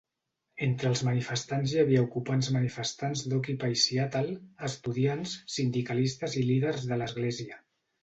[0.67, 4.35] Entre els manifestants hi havia ocupants manifestants d'Occupy Seattle,
[4.71, 7.67] estudiants, sindicalistes i líders de l'església.